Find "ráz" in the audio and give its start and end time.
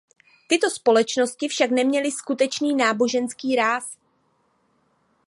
3.55-3.97